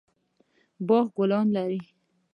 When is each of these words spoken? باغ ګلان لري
باغ 0.87 1.05
ګلان 1.17 1.47
لري 1.55 1.81